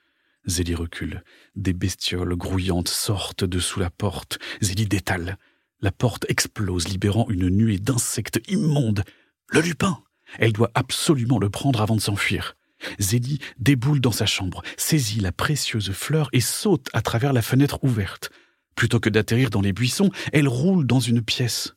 Zélie 0.46 0.74
recule. 0.74 1.22
Des 1.56 1.72
bestioles 1.72 2.36
grouillantes 2.36 2.88
sortent 2.88 3.44
de 3.44 3.58
sous 3.58 3.80
la 3.80 3.90
porte. 3.90 4.38
Zélie 4.60 4.86
détale. 4.86 5.36
La 5.80 5.92
porte 5.92 6.26
explose, 6.28 6.88
libérant 6.88 7.28
une 7.28 7.48
nuée 7.48 7.78
d'insectes 7.78 8.40
immondes. 8.48 9.04
Le 9.48 9.60
lupin 9.60 10.02
Elle 10.38 10.52
doit 10.52 10.70
absolument 10.74 11.38
le 11.38 11.50
prendre 11.50 11.80
avant 11.80 11.96
de 11.96 12.00
s'enfuir. 12.00 12.56
Zélie 12.98 13.40
déboule 13.58 14.00
dans 14.00 14.12
sa 14.12 14.26
chambre, 14.26 14.62
saisit 14.76 15.20
la 15.20 15.32
précieuse 15.32 15.92
fleur 15.92 16.28
et 16.32 16.40
saute 16.40 16.88
à 16.92 17.02
travers 17.02 17.32
la 17.32 17.42
fenêtre 17.42 17.82
ouverte. 17.82 18.30
Plutôt 18.74 19.00
que 19.00 19.10
d'atterrir 19.10 19.50
dans 19.50 19.60
les 19.60 19.72
buissons, 19.72 20.10
elle 20.32 20.48
roule 20.48 20.86
dans 20.86 21.00
une 21.00 21.22
pièce, 21.22 21.74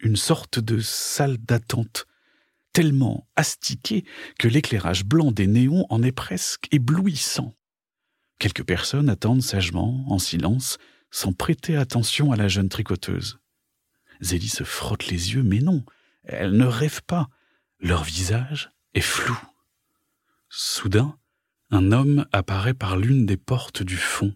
une 0.00 0.16
sorte 0.16 0.58
de 0.58 0.80
salle 0.80 1.36
d'attente, 1.38 2.06
tellement 2.72 3.26
astiquée 3.36 4.04
que 4.38 4.48
l'éclairage 4.48 5.04
blanc 5.04 5.32
des 5.32 5.46
néons 5.46 5.84
en 5.90 6.02
est 6.02 6.12
presque 6.12 6.68
éblouissant. 6.72 7.54
Quelques 8.38 8.64
personnes 8.64 9.10
attendent 9.10 9.42
sagement, 9.42 10.04
en 10.08 10.18
silence, 10.18 10.78
sans 11.10 11.32
prêter 11.32 11.76
attention 11.76 12.32
à 12.32 12.36
la 12.36 12.48
jeune 12.48 12.68
tricoteuse. 12.68 13.40
Zélie 14.20 14.48
se 14.48 14.64
frotte 14.64 15.08
les 15.08 15.34
yeux, 15.34 15.42
mais 15.42 15.58
non, 15.58 15.84
elle 16.24 16.52
ne 16.52 16.66
rêve 16.66 17.02
pas. 17.02 17.28
Leur 17.80 18.02
visage 18.02 18.70
est 18.94 19.00
flou. 19.00 19.38
Soudain, 20.48 21.16
un 21.70 21.92
homme 21.92 22.26
apparaît 22.32 22.74
par 22.74 22.96
l'une 22.96 23.24
des 23.24 23.36
portes 23.36 23.82
du 23.84 23.96
fond. 23.96 24.34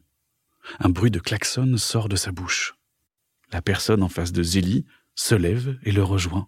Un 0.79 0.91
bruit 0.91 1.11
de 1.11 1.19
klaxon 1.19 1.77
sort 1.77 2.09
de 2.09 2.15
sa 2.15 2.31
bouche. 2.31 2.75
La 3.51 3.61
personne 3.61 4.03
en 4.03 4.09
face 4.09 4.33
de 4.33 4.43
Zélie 4.45 4.87
se 5.17 5.35
lève 5.35 5.77
et 5.83 5.91
le 5.91 6.05
rejoint. 6.05 6.47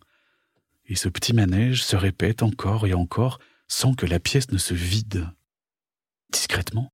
Et 0.87 0.95
ce 0.95 1.09
petit 1.09 1.33
manège 1.33 1.83
se 1.83 1.97
répète 1.97 2.43
encore 2.43 2.87
et 2.87 2.95
encore 2.95 3.41
sans 3.67 3.95
que 3.95 4.07
la 4.07 4.21
pièce 4.21 4.53
ne 4.53 4.59
se 4.59 4.75
vide. 4.75 5.29
Discrètement, 6.31 6.93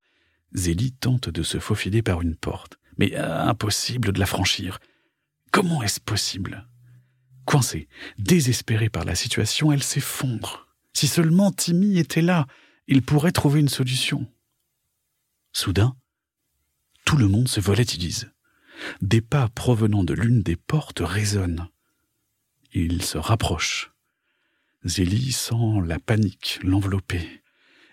Zélie 0.53 0.93
tente 0.93 1.29
de 1.29 1.43
se 1.43 1.59
faufiler 1.59 2.01
par 2.01 2.21
une 2.21 2.35
porte, 2.35 2.79
mais 2.97 3.15
impossible 3.15 4.11
de 4.11 4.19
la 4.19 4.25
franchir. 4.25 4.79
Comment 5.51 5.83
est-ce 5.83 5.99
possible? 5.99 6.67
Coincée, 7.45 7.87
désespérée 8.17 8.89
par 8.89 9.05
la 9.05 9.15
situation, 9.15 9.71
elle 9.71 9.83
s'effondre. 9.83 10.67
Si 10.93 11.07
seulement 11.07 11.51
Timmy 11.51 11.97
était 11.97 12.21
là, 12.21 12.47
il 12.87 13.01
pourrait 13.01 13.31
trouver 13.31 13.59
une 13.59 13.69
solution. 13.69 14.27
Soudain, 15.53 15.95
tout 17.05 17.17
le 17.17 17.27
monde 17.27 17.47
se 17.47 17.59
volatilise. 17.59 18.31
Des 19.01 19.21
pas 19.21 19.47
provenant 19.49 20.03
de 20.03 20.13
l'une 20.13 20.41
des 20.41 20.55
portes 20.55 21.01
résonnent. 21.03 21.67
Il 22.73 23.01
se 23.03 23.17
rapproche. 23.17 23.91
Zélie 24.85 25.31
sent 25.31 25.81
la 25.85 25.99
panique 25.99 26.59
l'envelopper. 26.63 27.41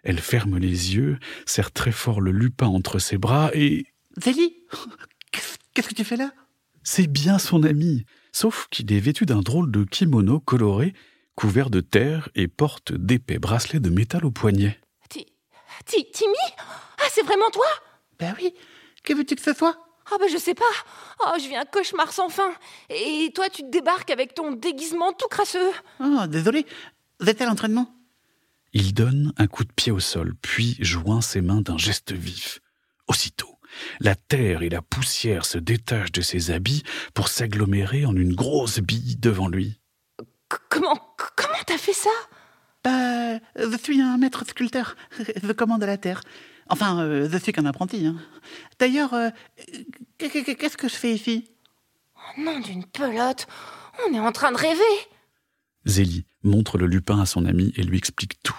Elle 0.04 0.20
ferme 0.20 0.58
les 0.58 0.94
yeux, 0.94 1.18
serre 1.44 1.72
très 1.72 1.92
fort 1.92 2.20
le 2.20 2.30
lupin 2.30 2.68
entre 2.68 2.98
ses 2.98 3.18
bras 3.18 3.50
et... 3.54 3.86
Zélie 4.22 4.56
Qu'est-ce 5.74 5.88
que 5.88 5.94
tu 5.94 6.04
fais 6.04 6.16
là? 6.16 6.32
C'est 6.90 7.06
bien 7.06 7.38
son 7.38 7.64
ami, 7.64 8.06
sauf 8.32 8.66
qu'il 8.70 8.90
est 8.94 8.98
vêtu 8.98 9.26
d'un 9.26 9.42
drôle 9.42 9.70
de 9.70 9.84
kimono 9.84 10.40
coloré, 10.40 10.94
couvert 11.34 11.68
de 11.68 11.82
terre 11.82 12.30
et 12.34 12.48
porte 12.48 12.94
d'épais 12.94 13.38
bracelets 13.38 13.78
de 13.78 13.90
métal 13.90 14.24
au 14.24 14.30
poignet. 14.30 14.80
Timmy? 15.84 16.34
Ah, 16.98 17.04
c'est 17.12 17.26
vraiment 17.26 17.50
toi? 17.50 17.66
Ben 18.18 18.34
oui, 18.40 18.54
que 19.04 19.12
veux-tu 19.12 19.36
que 19.36 19.42
ce 19.42 19.52
soit? 19.52 19.76
Ah 20.10 20.16
ben 20.18 20.30
je 20.32 20.38
sais 20.38 20.54
pas. 20.54 20.64
Oh, 21.26 21.34
je 21.38 21.46
vis 21.46 21.56
un 21.56 21.66
cauchemar 21.66 22.10
sans 22.10 22.30
fin. 22.30 22.54
Et 22.88 23.32
toi, 23.34 23.50
tu 23.50 23.64
te 23.64 23.70
débarques 23.70 24.10
avec 24.10 24.32
ton 24.32 24.52
déguisement 24.52 25.12
tout 25.12 25.28
crasseux. 25.28 25.72
Oh, 26.00 26.26
désolé. 26.26 26.64
Vous 27.20 27.28
êtes 27.28 27.42
à 27.42 27.44
l'entraînement? 27.44 27.94
Il 28.72 28.94
donne 28.94 29.34
un 29.36 29.46
coup 29.46 29.64
de 29.64 29.72
pied 29.72 29.92
au 29.92 30.00
sol, 30.00 30.34
puis 30.40 30.78
joint 30.80 31.20
ses 31.20 31.42
mains 31.42 31.60
d'un 31.60 31.76
geste 31.76 32.12
vif. 32.12 32.60
Aussitôt, 33.08 33.57
la 34.00 34.14
terre 34.14 34.62
et 34.62 34.68
la 34.68 34.82
poussière 34.82 35.44
se 35.44 35.58
détachent 35.58 36.12
de 36.12 36.20
ses 36.20 36.50
habits 36.50 36.82
pour 37.14 37.28
s'agglomérer 37.28 38.06
en 38.06 38.14
une 38.14 38.34
grosse 38.34 38.80
bille 38.80 39.16
devant 39.16 39.48
lui. 39.48 39.80
comment 40.68 40.98
comment 41.36 41.62
t'as 41.66 41.78
fait 41.78 41.92
ça? 41.92 42.10
Bah, 42.84 43.38
je 43.56 43.76
suis 43.82 44.00
un 44.00 44.18
maître 44.18 44.44
sculpteur. 44.46 44.96
Je 45.42 45.52
commande 45.52 45.82
à 45.82 45.86
la 45.86 45.96
terre. 45.98 46.20
Enfin, 46.70 47.00
euh, 47.00 47.28
je 47.30 47.38
suis 47.38 47.52
qu'un 47.52 47.64
apprenti. 47.64 48.06
Hein. 48.06 48.16
D'ailleurs, 48.78 49.14
euh, 49.14 49.30
qu'est-ce 50.18 50.76
que 50.76 50.88
je 50.88 50.94
fais 50.94 51.14
ici? 51.14 51.50
Oh, 52.14 52.40
Nom 52.40 52.60
d'une 52.60 52.84
pelote 52.84 53.46
On 54.06 54.14
est 54.14 54.20
en 54.20 54.32
train 54.32 54.52
de 54.52 54.58
rêver 54.58 54.82
Zélie 55.86 56.26
montre 56.42 56.76
le 56.78 56.86
lupin 56.86 57.20
à 57.20 57.26
son 57.26 57.46
ami 57.46 57.72
et 57.76 57.82
lui 57.82 57.96
explique 57.98 58.42
tout. 58.42 58.58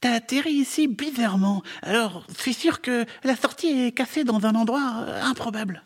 T'as 0.00 0.14
atterri 0.14 0.52
ici 0.52 0.88
bizarrement. 0.88 1.62
Alors, 1.82 2.26
suis 2.36 2.54
sûr 2.54 2.80
que 2.80 3.04
la 3.24 3.36
sortie 3.36 3.68
est 3.68 3.92
cassée 3.92 4.24
dans 4.24 4.44
un 4.46 4.54
endroit 4.54 5.04
euh, 5.06 5.22
improbable. 5.22 5.84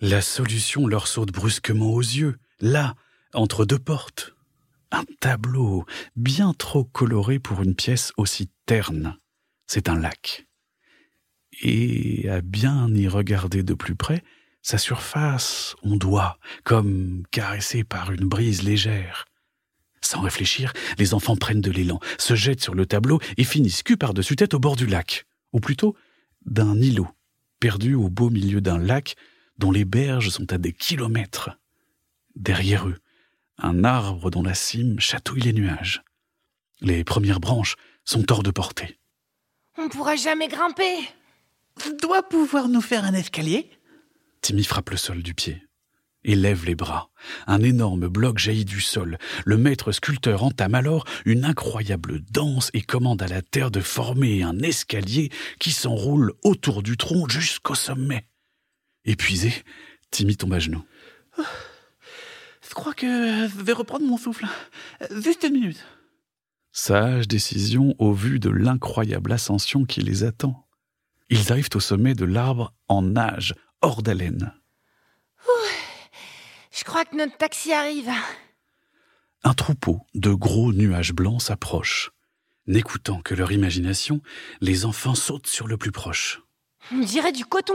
La 0.00 0.20
solution 0.22 0.86
leur 0.86 1.06
saute 1.06 1.32
brusquement 1.32 1.90
aux 1.90 2.00
yeux, 2.00 2.36
là, 2.60 2.94
entre 3.34 3.64
deux 3.64 3.78
portes. 3.78 4.34
Un 4.90 5.04
tableau 5.20 5.84
bien 6.16 6.54
trop 6.54 6.84
coloré 6.84 7.38
pour 7.38 7.62
une 7.62 7.74
pièce 7.74 8.12
aussi 8.16 8.48
terne. 8.66 9.16
C'est 9.66 9.88
un 9.88 9.98
lac 9.98 10.46
et 11.62 12.28
à 12.28 12.40
bien 12.40 12.88
y 12.94 13.08
regarder 13.08 13.62
de 13.62 13.74
plus 13.74 13.94
près, 13.94 14.22
sa 14.62 14.78
surface 14.78 15.76
ondoie, 15.82 16.38
comme 16.64 17.22
caressée 17.30 17.84
par 17.84 18.10
une 18.10 18.28
brise 18.28 18.62
légère. 18.62 19.26
Sans 20.06 20.20
réfléchir, 20.20 20.72
les 20.98 21.14
enfants 21.14 21.34
prennent 21.34 21.60
de 21.60 21.72
l'élan, 21.72 21.98
se 22.16 22.36
jettent 22.36 22.62
sur 22.62 22.76
le 22.76 22.86
tableau 22.86 23.18
et 23.36 23.42
finissent 23.42 23.82
cul 23.82 23.96
par-dessus 23.96 24.36
tête 24.36 24.54
au 24.54 24.60
bord 24.60 24.76
du 24.76 24.86
lac, 24.86 25.26
ou 25.52 25.58
plutôt 25.58 25.96
d'un 26.44 26.80
îlot, 26.80 27.08
perdu 27.58 27.94
au 27.94 28.08
beau 28.08 28.30
milieu 28.30 28.60
d'un 28.60 28.78
lac 28.78 29.16
dont 29.58 29.72
les 29.72 29.84
berges 29.84 30.28
sont 30.28 30.52
à 30.52 30.58
des 30.58 30.72
kilomètres. 30.72 31.50
Derrière 32.36 32.86
eux, 32.86 32.98
un 33.58 33.82
arbre 33.82 34.30
dont 34.30 34.44
la 34.44 34.54
cime 34.54 35.00
chatouille 35.00 35.42
les 35.42 35.52
nuages. 35.52 36.04
Les 36.80 37.02
premières 37.02 37.40
branches 37.40 37.74
sont 38.04 38.30
hors 38.30 38.44
de 38.44 38.52
portée. 38.52 39.00
On 39.76 39.88
pourra 39.88 40.14
jamais 40.14 40.46
grimper 40.46 41.00
dois 42.00 42.22
pouvoir 42.22 42.68
nous 42.68 42.80
faire 42.80 43.04
un 43.04 43.14
escalier? 43.14 43.70
Timmy 44.40 44.62
frappe 44.62 44.90
le 44.90 44.96
sol 44.96 45.22
du 45.22 45.34
pied 45.34 45.60
et 46.26 46.34
lève 46.34 46.66
les 46.66 46.74
bras. 46.74 47.08
Un 47.46 47.62
énorme 47.62 48.08
bloc 48.08 48.38
jaillit 48.38 48.66
du 48.66 48.80
sol. 48.80 49.16
Le 49.46 49.56
maître 49.56 49.92
sculpteur 49.92 50.42
entame 50.42 50.74
alors 50.74 51.06
une 51.24 51.44
incroyable 51.44 52.20
danse 52.30 52.70
et 52.74 52.82
commande 52.82 53.22
à 53.22 53.28
la 53.28 53.40
terre 53.40 53.70
de 53.70 53.80
former 53.80 54.42
un 54.42 54.58
escalier 54.58 55.30
qui 55.58 55.70
s'enroule 55.70 56.34
autour 56.44 56.82
du 56.82 56.96
tronc 56.96 57.28
jusqu'au 57.28 57.74
sommet. 57.74 58.26
Épuisé, 59.04 59.54
Timmy 60.10 60.36
tombe 60.36 60.52
à 60.52 60.58
genoux. 60.58 60.84
je 61.38 62.74
crois 62.74 62.92
que 62.92 63.06
je 63.06 63.62
vais 63.62 63.72
reprendre 63.72 64.04
mon 64.04 64.18
souffle. 64.18 64.46
Juste 65.22 65.44
une 65.44 65.54
minute. 65.54 65.84
Sage 66.72 67.28
décision 67.28 67.94
au 67.98 68.12
vu 68.12 68.38
de 68.40 68.50
l'incroyable 68.50 69.32
ascension 69.32 69.84
qui 69.84 70.00
les 70.02 70.24
attend. 70.24 70.66
Ils 71.30 71.52
arrivent 71.52 71.70
au 71.74 71.80
sommet 71.80 72.14
de 72.14 72.24
l'arbre 72.24 72.74
en 72.88 73.02
nage, 73.02 73.54
hors 73.80 74.02
d'haleine. 74.02 74.52
Je 76.86 76.90
crois 76.92 77.04
que 77.04 77.16
notre 77.16 77.36
taxi 77.36 77.72
arrive. 77.72 78.08
Un 79.42 79.54
troupeau 79.54 80.06
de 80.14 80.32
gros 80.32 80.72
nuages 80.72 81.12
blancs 81.12 81.42
s'approche. 81.42 82.12
N'écoutant 82.68 83.20
que 83.20 83.34
leur 83.34 83.50
imagination, 83.50 84.20
les 84.60 84.84
enfants 84.84 85.16
sautent 85.16 85.48
sur 85.48 85.66
le 85.66 85.76
plus 85.76 85.90
proche. 85.90 86.42
On 86.92 87.00
dirait 87.00 87.32
du 87.32 87.44
coton. 87.44 87.74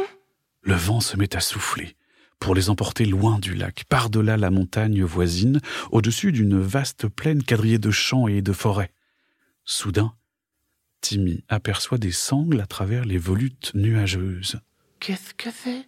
Le 0.61 0.75
vent 0.75 1.01
se 1.01 1.17
met 1.17 1.35
à 1.35 1.41
souffler 1.41 1.97
pour 2.39 2.55
les 2.55 2.69
emporter 2.69 3.03
loin 3.03 3.37
du 3.37 3.53
lac, 3.53 3.83
par-delà 3.89 4.37
la 4.37 4.49
montagne 4.49 5.03
voisine, 5.03 5.59
au-dessus 5.91 6.31
d'une 6.31 6.61
vaste 6.61 7.09
plaine 7.09 7.43
quadrillée 7.43 7.79
de 7.79 7.91
champs 7.91 8.29
et 8.29 8.41
de 8.41 8.53
forêts. 8.53 8.93
Soudain, 9.65 10.15
Timmy 11.01 11.43
aperçoit 11.49 11.97
des 11.97 12.13
sangles 12.13 12.61
à 12.61 12.65
travers 12.65 13.03
les 13.03 13.17
volutes 13.17 13.71
nuageuses. 13.73 14.61
Qu'est-ce 15.01 15.33
que 15.33 15.49
c'est? 15.51 15.85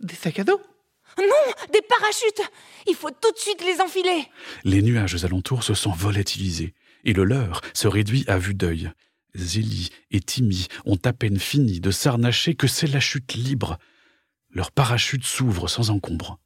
Des 0.00 0.14
sacs 0.14 0.38
à 0.38 0.44
dos? 0.44 0.60
Non, 1.18 1.52
des 1.72 1.82
parachutes 1.82 2.42
Il 2.86 2.94
faut 2.94 3.10
tout 3.10 3.32
de 3.32 3.38
suite 3.38 3.64
les 3.64 3.80
enfiler. 3.80 4.28
Les 4.64 4.82
nuages 4.82 5.24
alentours 5.24 5.62
se 5.62 5.74
sont 5.74 5.92
volatilisés, 5.92 6.74
et 7.04 7.12
le 7.12 7.24
leur 7.24 7.62
se 7.72 7.88
réduit 7.88 8.24
à 8.28 8.38
vue 8.38 8.54
d'œil. 8.54 8.90
Zélie 9.34 9.90
et 10.10 10.20
Timmy 10.20 10.66
ont 10.84 10.98
à 11.04 11.12
peine 11.12 11.38
fini 11.38 11.80
de 11.80 11.90
s'arnacher 11.90 12.54
que 12.54 12.66
c'est 12.66 12.86
la 12.86 13.00
chute 13.00 13.34
libre. 13.34 13.78
Leur 14.50 14.72
parachute 14.72 15.24
s'ouvre 15.24 15.68
sans 15.68 15.90
encombre. 15.90 16.38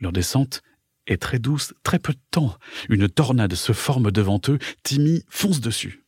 Leur 0.00 0.12
descente 0.12 0.62
est 1.06 1.20
très 1.20 1.38
douce, 1.38 1.74
très 1.82 1.98
peu 1.98 2.12
de 2.12 2.20
temps. 2.30 2.56
Une 2.88 3.08
tornade 3.08 3.54
se 3.54 3.72
forme 3.72 4.10
devant 4.10 4.40
eux, 4.48 4.58
Timmy 4.82 5.24
fonce 5.28 5.60
dessus. 5.60 6.04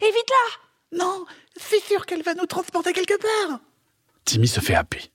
Et 0.00 0.06
vite 0.06 0.30
là 0.30 0.98
Non, 0.98 1.24
c'est 1.56 1.82
sûr 1.82 2.06
qu'elle 2.06 2.22
va 2.22 2.34
nous 2.34 2.46
transporter 2.46 2.92
quelque 2.92 3.18
part. 3.20 3.60
Timmy 4.24 4.48
se 4.48 4.60
fait 4.60 4.74
happer. 4.74 5.13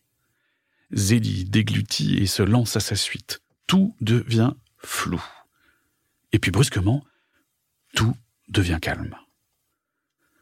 Zélie 0.91 1.45
déglutit 1.45 2.17
et 2.17 2.25
se 2.25 2.43
lance 2.43 2.75
à 2.75 2.79
sa 2.79 2.95
suite. 2.95 3.41
Tout 3.67 3.95
devient 4.01 4.53
flou. 4.77 5.23
Et 6.31 6.39
puis 6.39 6.51
brusquement, 6.51 7.03
tout 7.93 8.15
devient 8.47 8.79
calme. 8.81 9.15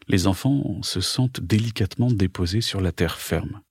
Les 0.07 0.27
enfants 0.27 0.81
se 0.83 1.01
sentent 1.01 1.41
délicatement 1.41 2.09
déposés 2.09 2.61
sur 2.61 2.79
la 2.79 2.91
terre 2.91 3.19
ferme. 3.19 3.61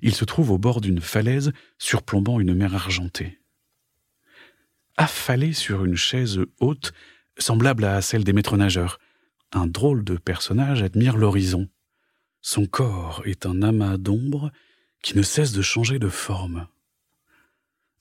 Ils 0.00 0.14
se 0.14 0.24
trouvent 0.24 0.52
au 0.52 0.58
bord 0.58 0.80
d'une 0.80 1.00
falaise 1.00 1.52
surplombant 1.78 2.40
une 2.40 2.54
mer 2.54 2.74
argentée. 2.74 3.40
Affalés 4.96 5.52
sur 5.52 5.84
une 5.84 5.96
chaise 5.96 6.40
haute, 6.60 6.92
semblable 7.38 7.84
à 7.84 8.00
celle 8.00 8.24
des 8.24 8.32
maîtres 8.32 8.56
nageurs, 8.56 9.00
un 9.52 9.66
drôle 9.66 10.04
de 10.04 10.16
personnage 10.16 10.82
admire 10.82 11.16
l'horizon. 11.16 11.68
Son 12.40 12.66
corps 12.66 13.22
est 13.26 13.44
un 13.44 13.62
amas 13.62 13.98
d'ombre 13.98 14.50
qui 15.02 15.16
ne 15.16 15.22
cesse 15.22 15.52
de 15.52 15.62
changer 15.62 15.98
de 15.98 16.08
forme. 16.08 16.66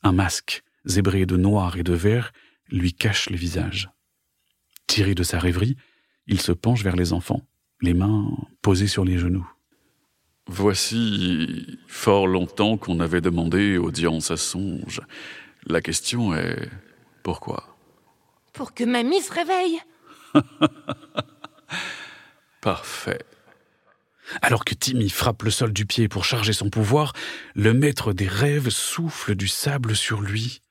Un 0.03 0.11
masque, 0.11 0.63
zébré 0.85 1.25
de 1.25 1.37
noir 1.37 1.77
et 1.77 1.83
de 1.83 1.93
vert, 1.93 2.31
lui 2.69 2.93
cache 2.93 3.29
le 3.29 3.35
visage. 3.35 3.89
Tiré 4.87 5.15
de 5.15 5.23
sa 5.23 5.39
rêverie, 5.39 5.77
il 6.27 6.39
se 6.39 6.51
penche 6.51 6.83
vers 6.83 6.95
les 6.95 7.13
enfants, 7.13 7.41
les 7.81 7.93
mains 7.93 8.29
posées 8.61 8.87
sur 8.87 9.03
les 9.03 9.17
genoux. 9.17 9.49
Voici 10.47 11.79
fort 11.87 12.27
longtemps 12.27 12.77
qu'on 12.77 12.99
avait 12.99 13.21
demandé 13.21 13.77
audience 13.77 14.31
à 14.31 14.37
Songe. 14.37 15.01
La 15.65 15.81
question 15.81 16.35
est 16.35 16.69
pourquoi? 17.23 17.77
Pour 18.53 18.73
que 18.73 18.83
mamie 18.83 19.21
se 19.21 19.31
réveille. 19.31 19.79
Parfait. 22.61 23.23
Alors 24.41 24.65
que 24.65 24.73
Timmy 24.73 25.09
frappe 25.09 25.43
le 25.43 25.51
sol 25.51 25.73
du 25.73 25.85
pied 25.85 26.07
pour 26.07 26.25
charger 26.25 26.53
son 26.53 26.69
pouvoir, 26.69 27.13
le 27.55 27.73
maître 27.73 28.13
des 28.13 28.27
rêves 28.27 28.69
souffle 28.69 29.35
du 29.35 29.47
sable 29.47 29.95
sur 29.95 30.21
lui. 30.21 30.61